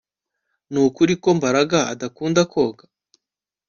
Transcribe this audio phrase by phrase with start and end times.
[0.71, 2.83] Nukuri ko Mbaraga adakunda koga